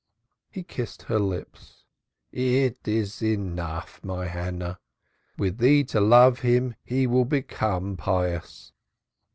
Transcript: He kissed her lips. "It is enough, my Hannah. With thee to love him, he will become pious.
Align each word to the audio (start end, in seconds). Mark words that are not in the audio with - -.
He 0.49 0.63
kissed 0.63 1.03
her 1.03 1.19
lips. 1.19 1.83
"It 2.31 2.87
is 2.87 3.21
enough, 3.21 4.03
my 4.03 4.25
Hannah. 4.25 4.79
With 5.37 5.59
thee 5.59 5.83
to 5.83 6.01
love 6.01 6.39
him, 6.39 6.73
he 6.83 7.05
will 7.05 7.23
become 7.25 7.95
pious. 7.97 8.73